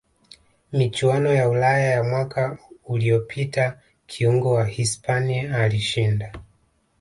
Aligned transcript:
michuano 0.71 1.33
ya 1.33 1.49
ulaya 1.49 1.89
ya 1.89 2.03
mwaka 2.03 2.57
uliyopita 2.85 3.79
kiungo 4.05 4.51
wa 4.51 4.65
hispania 4.65 5.55
alishinda 5.55 6.33